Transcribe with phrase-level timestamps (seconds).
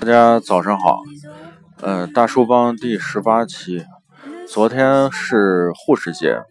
[0.00, 0.98] 大家早上好，
[1.80, 3.84] 呃，大叔帮第十八期，
[4.48, 6.42] 昨天是护士节，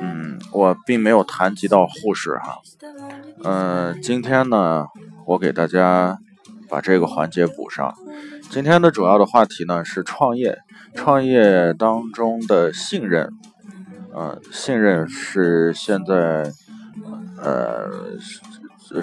[0.00, 2.58] 嗯，我并没有谈及到护士哈，
[3.44, 4.86] 嗯，今天呢，
[5.26, 6.18] 我给大家
[6.68, 7.94] 把这个环节补上。
[8.50, 10.58] 今天的主要的话题呢是创业，
[10.94, 13.30] 创业当中的信任，
[14.12, 16.52] 呃，信任是现在，
[17.40, 17.88] 呃。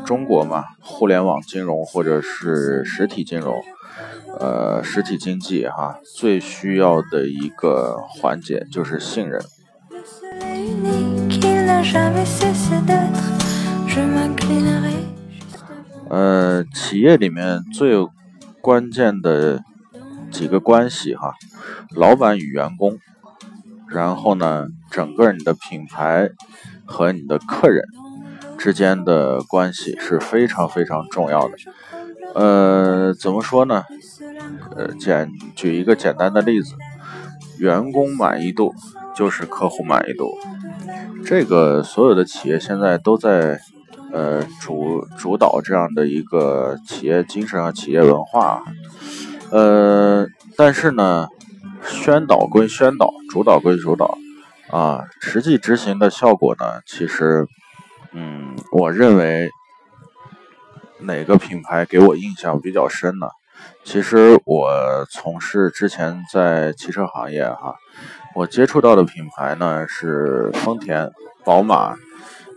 [0.06, 3.64] 中国嘛，互联网金融或者是实体金融，
[4.40, 9.42] 呃，实体经济哈，最需要的一个环节就是信任。
[16.10, 18.08] 呃，企业里面最
[18.62, 19.64] 关键的
[20.32, 21.34] 几个关系哈，
[21.96, 22.98] 老板与员工，
[23.88, 26.30] 然后呢，整个你的品牌
[26.86, 27.86] 和你的客人。
[28.58, 31.56] 之间的关系是非常非常重要的。
[32.34, 33.84] 呃，怎么说呢？
[34.76, 36.74] 呃，简举一个简单的例子，
[37.60, 38.74] 员工满意度
[39.16, 40.34] 就是客户满意度。
[41.26, 43.60] 这个所有的企业现在都在
[44.12, 48.64] 呃主主导这样的一个企业精神和企业文化。
[49.52, 51.28] 呃，但是呢，
[51.88, 54.18] 宣导归宣导，主导归主导
[54.72, 57.48] 啊，实际执行的效果呢，其实。
[58.18, 59.50] 嗯，我认为
[61.02, 63.28] 哪个品牌给我印象比较深呢？
[63.84, 67.76] 其实我从事之前在汽车行业哈，
[68.34, 71.12] 我接触到的品牌呢是丰田、
[71.44, 71.96] 宝马、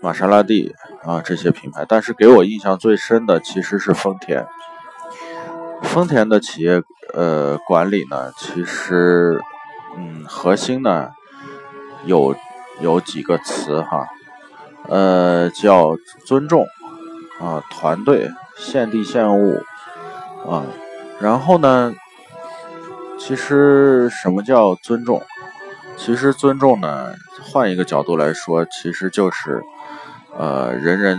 [0.00, 4.46] 玛莎拉蒂啊这些品牌，但是给我印象最深的其实是丰田。
[5.82, 6.82] 丰田的企业
[7.14, 9.40] 呃管理呢，其实
[9.96, 11.10] 嗯核心呢
[12.04, 12.36] 有
[12.80, 14.06] 有几个词哈。
[14.88, 16.66] 呃，叫尊重
[17.40, 19.62] 啊，团队献地献物
[20.48, 20.64] 啊，
[21.20, 21.94] 然后呢，
[23.18, 25.22] 其实什么叫尊重？
[25.96, 29.62] 其实尊重呢，换一个角度来说，其实就是
[30.36, 31.18] 呃，人人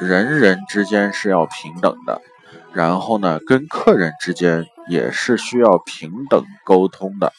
[0.00, 2.22] 人人之间是要平等的，
[2.72, 7.32] 然后呢，跟客人之间也是需要平等沟通的。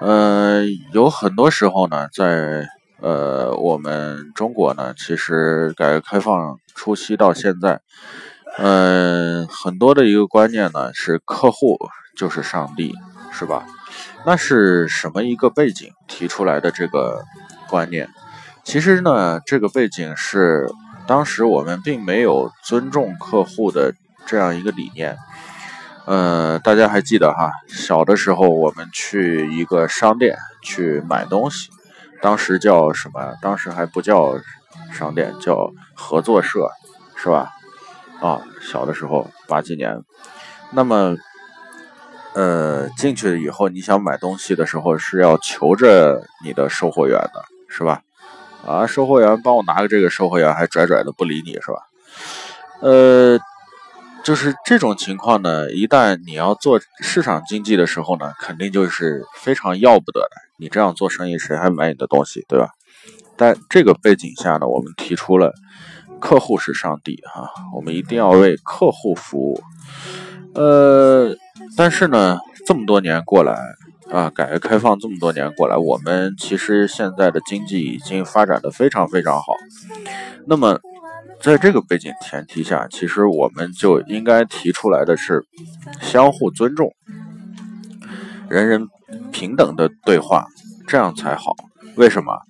[0.00, 2.68] 呃，有很多时候呢，在
[3.00, 7.80] 呃，我们中国呢，其实改革开放初期到现在，
[8.58, 11.78] 嗯，很多的一个观念呢是客户
[12.16, 12.94] 就是上帝，
[13.30, 13.66] 是吧？
[14.24, 17.22] 那是什么一个背景提出来的这个
[17.68, 18.08] 观念？
[18.64, 20.68] 其实呢，这个背景是
[21.06, 23.94] 当时我们并没有尊重客户的
[24.26, 25.16] 这样一个理念。
[26.06, 31.68] 呃，大家还记得哈，小的时候我们去一个商店去买东西。
[32.20, 33.34] 当时叫什么？
[33.40, 34.38] 当时还不叫
[34.92, 36.70] 商店，叫合作社，
[37.16, 37.50] 是吧？
[38.20, 40.02] 啊，小的时候八几年，
[40.72, 41.16] 那么，
[42.34, 48.02] 呃，进去以后，你想买东西的时候是要求着你的售货员的，是吧？
[48.66, 51.86] 啊，售货员帮我拿个这个，售货员还拽拽的不理你，是吧？
[52.80, 53.38] 呃。
[54.24, 60.30] 就是这种情况呢，一旦你要做市场经济的时候呢，肯定就是非常要不得的。
[60.58, 62.68] 你这样做生意，谁还买你的东西，对吧？
[63.36, 65.52] 在这个背景下呢，我们提出了
[66.20, 69.60] 客户是上帝哈，我们一定要为客户服务。
[70.54, 71.34] 呃，
[71.76, 73.58] 但是呢，这么多年过来
[74.10, 79.54] 啊，改革开放这么多年过来，我们其实现在的经济已经发展的非常非常好。
[80.46, 80.80] 那么。
[81.38, 85.44] 在这个背景前提下，其实我们就应该提出来的是
[86.00, 86.94] 相互尊重、
[88.48, 88.88] 人人
[89.32, 90.46] 平等的对话，
[90.86, 91.54] 这样才好。
[91.96, 92.40] 为什么？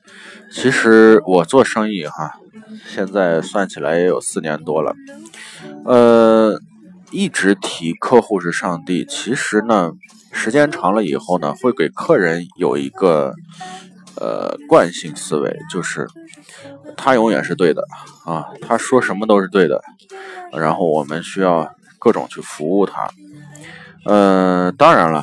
[0.53, 2.33] 其实我做生意哈，
[2.87, 4.95] 现在算起来也有四年多了，
[5.85, 6.61] 呃，
[7.11, 9.05] 一直提客户是上帝。
[9.05, 9.93] 其实呢，
[10.33, 13.35] 时间长了以后呢，会给客人有一个
[14.21, 16.07] 呃惯性思维，就是。
[16.97, 17.83] 他永远是对的
[18.25, 19.83] 啊，他说什么都是对的，
[20.53, 23.09] 然后我们需要各种去服务他。
[24.07, 25.23] 嗯，当然了，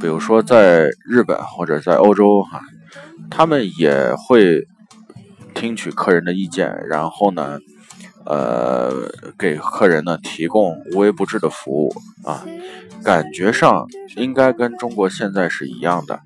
[0.00, 2.60] 比如说在日本或者在欧洲哈，
[3.30, 4.66] 他们也会
[5.54, 7.58] 听取客人的意见，然后呢，
[8.24, 8.90] 呃，
[9.38, 11.92] 给客人呢提供无微不至的服务
[12.24, 12.44] 啊，
[13.04, 13.86] 感觉上
[14.16, 16.20] 应该跟中国现在是一样的，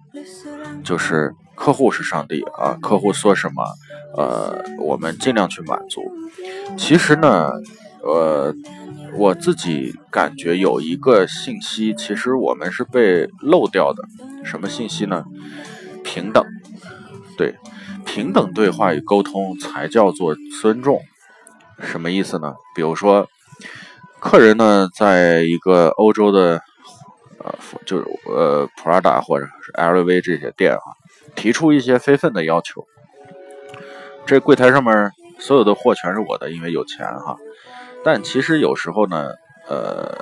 [0.84, 3.64] 就是客户是上帝啊，客户说什么。
[4.16, 6.00] 呃，我们尽量去满足。
[6.76, 7.50] 其实呢，
[8.06, 8.54] 呃，
[9.16, 14.04] 我自己感觉有一个信息，其实我们是被漏掉的。
[14.44, 15.24] 什么信息呢？
[16.04, 16.44] 平等，
[17.38, 17.54] 对，
[18.04, 21.00] 平等对话与沟通才叫做尊重。
[21.80, 22.54] 什么意思呢？
[22.74, 23.26] 比如说，
[24.20, 26.60] 客人呢，在一个欧洲的，
[27.38, 27.54] 呃，
[27.86, 30.84] 就是呃，Prada 或者是 LV 这些店啊，
[31.34, 32.86] 提出一些非分的要求。
[34.26, 37.36] 这柜台上面所有的货全是我的，因为有钱哈。
[38.04, 39.30] 但其实有时候呢，
[39.66, 40.14] 呃，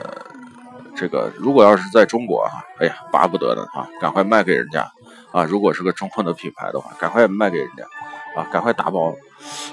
[0.94, 4.88] 这个如果要是在中国啊，哎呀，巴不得的啊，赶快卖给人家
[5.32, 5.43] 啊。
[5.44, 7.84] 如果是个中控的品牌的话，赶快卖给人家
[8.40, 9.14] 啊，赶快打包。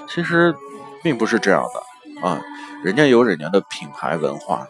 [0.08, 0.54] 其实
[1.02, 2.40] 并不是这样的啊，
[2.82, 4.66] 人家有人家的品牌文化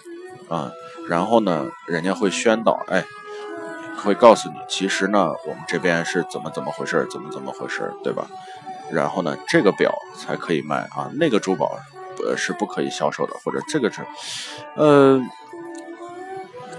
[0.51, 0.71] 啊，
[1.09, 3.05] 然后呢，人家会宣导，哎，
[4.05, 8.27] 会告诉你，其实呢，我们这边是怎么怎么回事，怎么怎么回事，对吧？
[8.93, 11.79] 然后呢，这个表才可以卖啊，那个珠宝
[12.27, 14.07] 呃是不可以销售的，或者这个是，
[14.77, 15.21] 呃，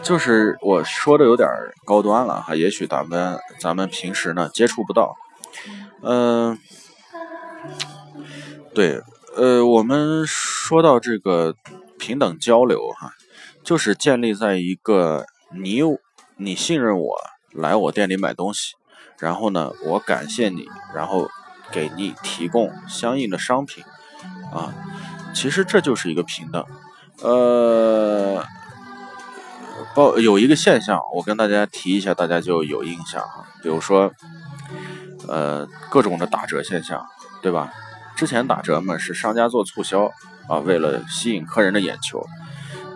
[0.01, 1.47] 就是我说的有点
[1.85, 5.15] 高端了哈，也许咱们咱们平时呢接触不到，
[6.03, 6.57] 嗯，
[8.73, 9.01] 对，
[9.35, 11.55] 呃，我们说到这个
[11.97, 13.13] 平等交流哈，
[13.63, 15.81] 就是建立在一个你
[16.37, 17.15] 你信任我
[17.51, 18.75] 来我店里买东西，
[19.19, 21.29] 然后呢，我感谢你，然后。
[21.73, 23.81] 给你提供相应的商品，
[24.51, 24.73] 啊，
[25.33, 26.65] 其实这就是一个平等。
[27.21, 28.43] 呃，
[29.93, 33.45] 包有一个现象，我跟大家提一下，大家就有印象啊。
[33.61, 34.11] 比如说，
[35.27, 37.05] 呃，各种的打折现象，
[37.41, 37.71] 对吧？
[38.15, 40.11] 之前打折嘛是商家做促销
[40.47, 42.23] 啊，为了吸引客人的眼球，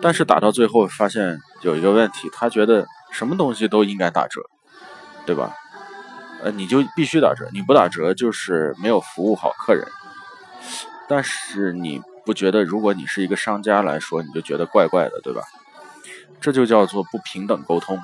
[0.00, 4.40] 但是打到最后发现有一个问题，他觉得什么东西都应该打折，
[5.24, 5.54] 对吧？
[6.42, 9.86] 呃，你就必须打折，你不打折就是没有服务好客人。
[11.08, 15.40] 但是你不觉得，如果你是一个商家来说，你就觉得怪怪的，对吧？
[16.40, 17.98] 这就叫做不平等沟通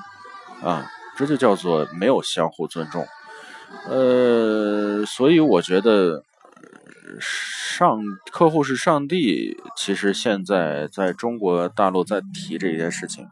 [0.63, 3.05] 啊，这就叫做没有相互尊重。
[3.87, 6.23] 呃，所以我觉得
[7.19, 13.27] 上客户是上帝，其实现在在中国大陆在提这件事情。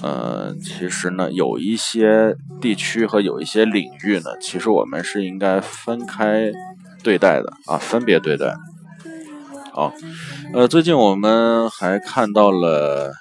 [0.00, 6.50] 呃，其实呢，有一些地区和有一些领域呢，其实我们是应该分开
[7.02, 8.54] 对待的啊，分别对待。
[9.74, 9.92] 好，
[10.52, 13.12] 呃，最近我们还看到了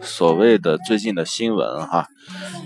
[0.00, 2.08] 所谓的最近的新闻哈，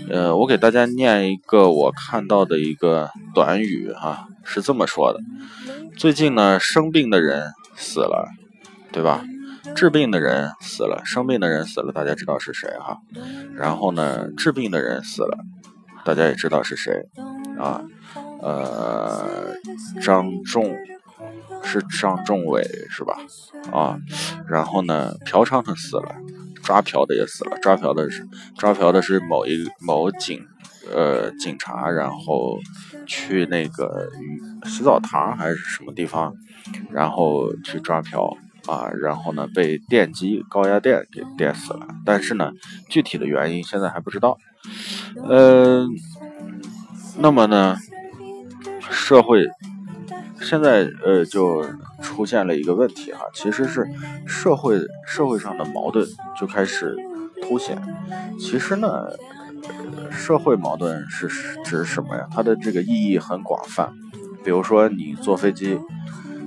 [0.09, 5.19] 呃，我给大家念一个我看到的一个短语哈，是这么说的：
[5.95, 8.27] 最近呢，生病的人死了，
[8.91, 9.23] 对吧？
[9.75, 12.97] 治病的人死了，生病的人死了，大家知道是谁哈？
[13.53, 15.37] 然后呢，治病的人死了，
[16.03, 17.05] 大家也知道是谁
[17.59, 17.83] 啊？
[18.41, 19.53] 呃，
[20.01, 20.75] 张仲
[21.67, 23.17] 是张仲伟是吧？
[23.71, 23.99] 啊，
[24.47, 26.15] 然后呢，嫖娼的死了，
[26.63, 28.25] 抓嫖的也死了，抓嫖的是
[28.57, 30.43] 抓嫖的是某一某警
[30.91, 32.57] 呃警察，然后
[33.05, 34.09] 去那个
[34.65, 36.33] 洗澡堂还是什么地方，
[36.89, 38.35] 然后去抓嫖。
[38.65, 42.51] 啊，然后呢，被电击高压电给电死了，但是呢，
[42.89, 44.37] 具体的原因现在还不知道。
[45.23, 45.87] 呃，
[47.17, 47.77] 那么呢，
[48.91, 49.47] 社会
[50.41, 51.65] 现在呃就
[52.01, 53.85] 出现了一个问题哈，其实是
[54.25, 56.07] 社会社会上的矛盾
[56.39, 56.95] 就开始
[57.41, 57.81] 凸显。
[58.39, 58.89] 其实呢，
[60.11, 61.27] 社会矛盾是
[61.63, 62.27] 指什么呀？
[62.31, 63.93] 它的这个意义很广泛，
[64.43, 65.79] 比如说你坐飞机。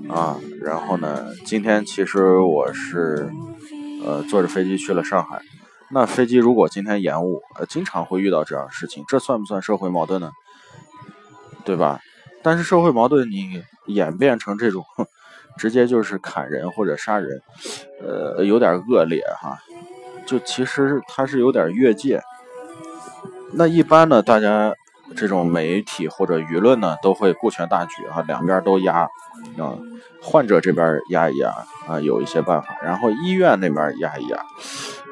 [0.09, 1.26] 啊，然后呢？
[1.47, 3.30] 今天其实我是，
[4.04, 5.40] 呃，坐着飞机去了上海。
[5.88, 10.32] 那飞机如果今天延误，呃，经常会遇到这样的事情，这算不算社会矛盾呢？
[11.64, 12.00] 对吧？
[12.42, 14.85] 但是社会矛盾你演变成这种，
[15.56, 17.40] 直接就是砍人或者杀人，
[18.02, 19.59] 呃，有点恶劣哈。
[20.26, 22.20] 就其实它是有点越界。
[23.52, 24.75] 那一般呢，大家。
[25.16, 28.99] 这种媒体或者舆论呢，都会顾全大局啊，两边都压
[29.59, 29.76] 啊，
[30.23, 31.50] 患者这边压一压
[31.88, 34.40] 啊，有一些办法，然后医院那边压一压，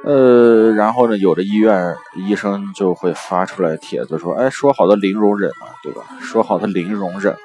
[0.05, 6.03] 呃，然后呢，有的医院医生就会发出来帖子说，哎，说好的零容忍啊，对吧？
[6.21, 7.37] 说好的零容忍，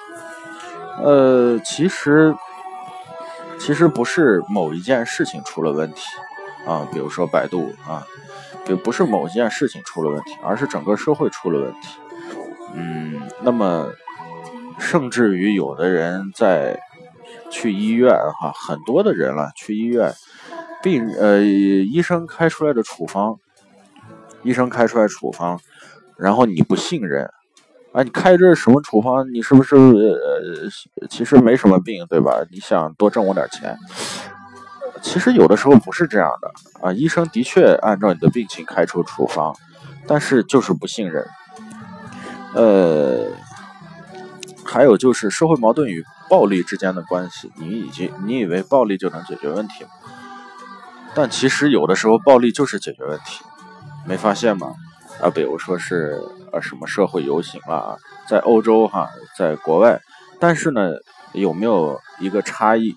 [1.02, 2.34] 呃，其实
[3.60, 6.02] 其实不是某一件事情出了问题
[6.68, 8.06] 啊，比如说百度啊，
[8.66, 11.90] 不不是某一件事情出了问题，而是整个社会出了问题。
[12.76, 13.90] 嗯，那么，
[14.80, 16.80] 甚至于有的人在
[17.50, 20.14] 去医院哈，很多的人了去医院，
[20.84, 23.40] 病呃医生开出来的处方，
[24.44, 25.60] 医生开出来处方，
[26.18, 27.24] 然后你不信任，
[27.94, 29.34] 啊，你开这什么处方？
[29.34, 32.46] 你是不是呃其实没什么病对吧？
[32.52, 33.78] 你想多挣我点钱？
[35.02, 39.56] 其实有的时候不是这样的啊，医生的确按照你的病情开出处方，
[40.06, 41.26] 但是就是不信任。
[42.54, 43.32] 呃，
[44.66, 49.86] 还有就是社会矛盾与暴力之间的关系，你已经你以为暴力就能解决问题？
[51.16, 53.44] 但其实有的时候暴力就是解决问题，
[54.06, 54.74] 没发现吗？
[55.22, 56.20] 啊，比如说是
[56.52, 60.02] 呃什么社会游行啊，在欧洲哈，在国外，
[60.40, 60.94] 但是呢，
[61.34, 62.96] 有没有一个差异？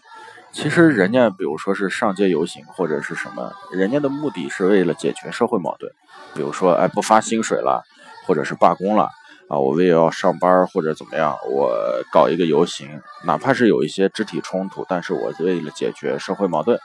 [0.50, 5.92] 其实人家比如说是上街游行或者是什么，人家的目的是为了解决社会矛盾，
[6.35, 7.85] 比如说哎不发薪水了，
[8.26, 9.11] 或者是罢工了
[9.49, 11.70] 啊，我为了要上班或者怎么样，我
[12.11, 12.88] 搞一个游行，
[13.26, 16.80] 哪怕是有一些肢体冲突，但是我为了解决社会矛盾。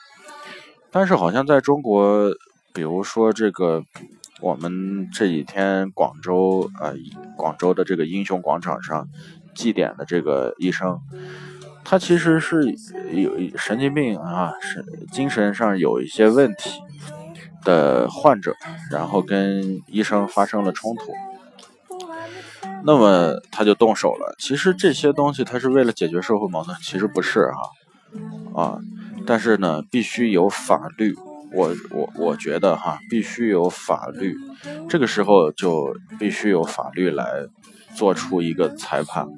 [0.91, 2.29] 但是好像在中国，
[2.73, 3.83] 比如说这个，
[4.41, 6.91] 我们这几天广州啊，
[7.37, 9.07] 广州的这个英雄广场上
[9.55, 10.99] 祭奠的这个医生，
[11.85, 12.75] 他其实是
[13.13, 14.83] 有神经病啊，是
[15.13, 16.81] 精神上有一些问题
[17.63, 18.53] 的患者，
[18.91, 21.13] 然后跟医生发生了冲突，
[22.83, 24.35] 那么他就动手了。
[24.37, 27.49] 其实这些东西他是为了解决社会矛盾，其实不是
[28.53, 28.79] 哈，啊。
[29.31, 31.15] 但是呢，必须有法律。
[31.53, 34.35] 我我我觉得哈，必须有法律。
[34.89, 37.47] 这个时候就必须有法律来
[37.95, 39.29] 做出一个裁判。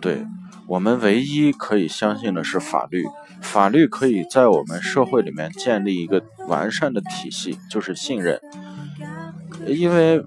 [0.00, 0.26] 对
[0.66, 3.04] 我们唯一可以相信的是法律，
[3.42, 8.40] 法律可以在我们社会里面建立一个完善的体系，就是信任。
[9.66, 10.18] 因为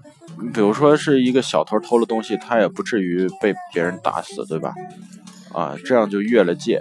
[0.52, 4.72] 比如说是一个小偷偷了东西，他也不至于被别人打死，对吧？
[5.52, 6.80] 啊，这样就越了界。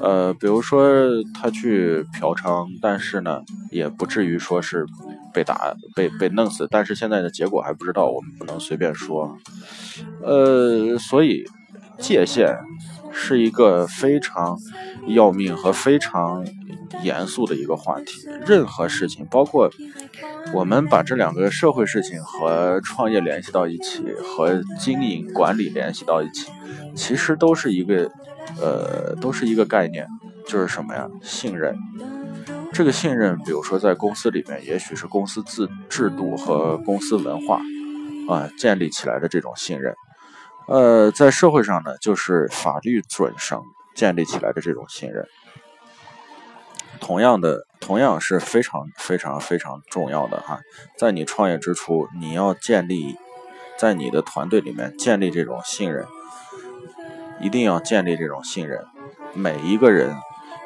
[0.00, 0.82] 呃，比如说
[1.32, 4.84] 他去嫖娼，但是呢，也不至于说是
[5.32, 6.66] 被打、被被弄死。
[6.68, 9.38] 但是现在的结果还不知道，我们不能随便说。
[10.20, 11.44] 呃，所以
[11.98, 12.56] 界限
[13.12, 14.58] 是一个非常
[15.06, 16.44] 要命和非常
[17.02, 18.28] 严肃的一个话题。
[18.44, 19.70] 任何事情，包括
[20.52, 26.50] 我们把这两个社会事情和创业联系到一起，和经营管理联系到一起，
[26.96, 28.10] 其实都是一个。
[28.60, 30.06] 呃，都是一个概念，
[30.46, 31.08] 就是什么呀？
[31.22, 31.76] 信任。
[32.72, 37.60] 这个信任，比如说在公司里面，也许是公司制制度和公司文化
[38.28, 39.94] 啊建立起来的这种信任。
[40.66, 43.62] 呃，在社会上呢，就是法律准绳
[43.94, 45.24] 建立起来的这种信任。
[47.00, 50.60] 同样的，同样是非常非常非常重要的哈。
[50.96, 53.16] 在你创业之初，你要建立
[53.78, 56.06] 在你的团队里面建立这种信任。
[57.40, 58.84] 一定要建立这种信任，
[59.34, 60.14] 每一个人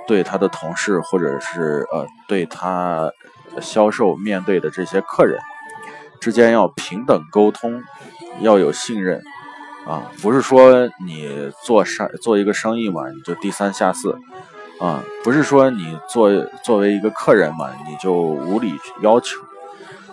[0.06, 3.10] 对他的同事或者是呃对他
[3.60, 5.38] 销售面对的这些客人
[6.20, 7.82] 之间要平等沟通，
[8.40, 9.22] 要有信任。
[9.86, 14.18] 啊，不是说你做生做一个生意嘛，你就低三下四。
[14.80, 16.30] 啊，不是说你做
[16.62, 19.40] 作为一个客人嘛，你就无理要求。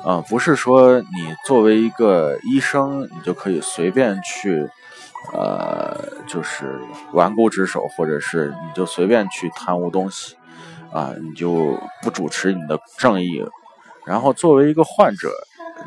[0.03, 4.69] 啊，不是说你作为一个医生，你就可以随便去。
[5.33, 6.79] 呃，就是
[7.13, 10.35] 顽固职守，或者是你就随便去贪污东西，
[10.91, 13.43] 啊，你就不主持你的正义。
[14.05, 15.31] 然后作为一个患者，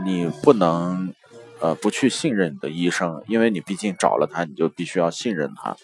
[0.04, 1.12] 你不能
[1.60, 5.76] 呃不去信任你的医生，因为你毕竟找了他，你就必须要信任他。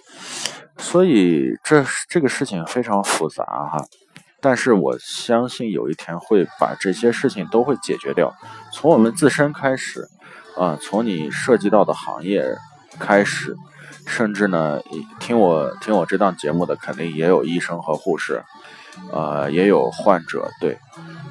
[0.76, 3.84] 所以这这个事情非常复杂哈，
[4.40, 8.34] 但是我相信有一天会把这些事情都会解决掉。
[8.72, 10.08] 从我们自身开始，
[10.58, 12.44] 啊，从你涉及到的行业。
[12.98, 13.56] 开始，
[14.06, 14.80] 甚至呢，
[15.20, 18.42] 听我听我这档节目的肯定也有医生和护士，
[19.12, 20.48] 呃，也有患者。
[20.60, 20.78] 对，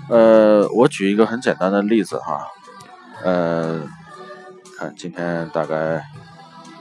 [0.10, 2.48] 呃，我举一个很简单的例子哈，
[3.24, 3.82] 呃，
[4.78, 6.04] 看今天大概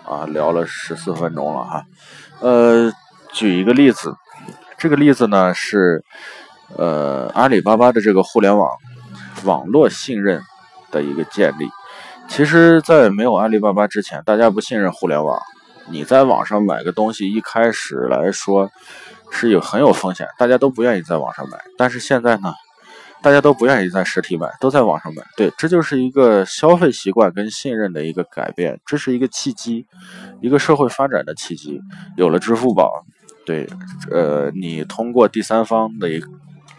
[0.05, 1.85] 啊聊了十四分钟了哈，
[2.41, 2.93] 呃，
[3.33, 4.15] 举一个例子，
[4.79, 6.05] 这个例子呢是
[6.77, 8.69] 呃阿里巴巴的这个互联网
[9.45, 10.43] 网络信任
[10.91, 11.69] 的一个建立。
[12.35, 15.39] 其实，在没有阿里巴巴之前，大家不信任互联网。
[15.91, 18.71] 你在网上买个东西，一开始来说
[19.31, 21.59] 是有很有风险，大家都不愿意在网上买。
[21.77, 22.55] 但是现在呢，
[23.21, 25.23] 大家都不愿意在实体买，都在网上买。
[25.37, 29.85] 对，这就是一个消费习惯跟信任的一个改变，这是一个契机，
[30.41, 31.83] 一个社会发展的契机。
[32.17, 33.05] 有了支付宝，
[33.45, 33.69] 对，
[34.11, 36.25] 呃，你通过第三方的一。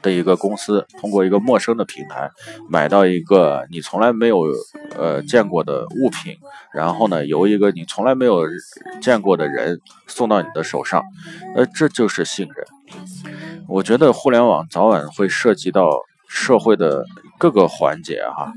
[0.03, 2.29] 的一个公司通过一个陌生的平台
[2.69, 4.45] 买到一个你从来没有
[4.95, 6.37] 呃见过的物品，
[6.71, 8.41] 然后呢由一个你从来没有
[9.01, 11.01] 见过的人送到你的手上，
[11.55, 12.65] 呃这就是信任。
[13.67, 15.89] 我觉得互联网早晚会涉及到
[16.27, 17.05] 社会的
[17.39, 18.53] 各个环节哈。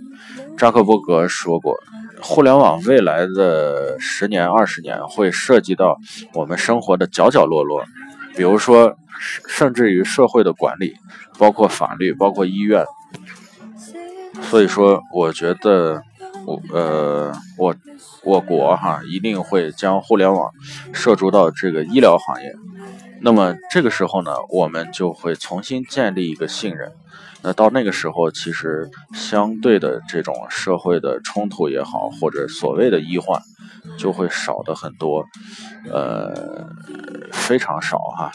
[0.59, 1.76] 扎克伯格说过，
[2.23, 5.99] 互联网未来的十年二十年会涉及到
[6.33, 7.85] 我们生活的角角落落，
[8.37, 8.97] 比如说。
[9.49, 10.95] 甚至于社会的管理，
[11.38, 12.85] 包括法律，包括医院。
[14.43, 16.02] 所以说，我觉得
[16.45, 17.75] 我呃我
[18.25, 20.52] 我国哈一定会将互联网
[20.93, 22.55] 涉足到这个医疗行业。
[23.23, 26.93] 那么这个时候呢，我们就会重新建立一个信任。
[27.43, 33.40] 那到那个时候，其实相对的这种社会的冲突也好，或者所谓的医患，
[33.99, 35.25] 就会少的很多，
[35.90, 36.68] 呃，
[37.32, 38.30] 非常少哈。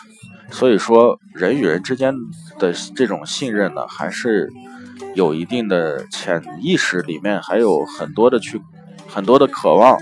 [0.51, 2.13] 所以说，人与人之间
[2.59, 4.49] 的这种信任呢，还是
[5.15, 8.61] 有一定的潜意识里面还有很多的去
[9.07, 9.97] 很多的渴望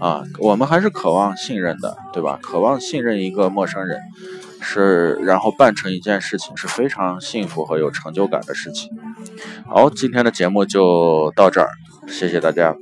[0.00, 2.38] 啊，我们还是渴望信任的，对吧？
[2.42, 4.00] 渴望信任一个陌生人。
[4.66, 8.90] 是，然后办成一件事情是非常幸福和有成就感的事情。
[9.66, 11.68] 好，今天的节目就到这儿，
[12.08, 12.74] 谢谢大家。